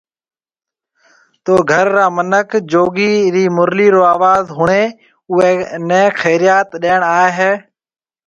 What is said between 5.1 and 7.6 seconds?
اوئي خيريئات ڏيڻ آوي ھيَََ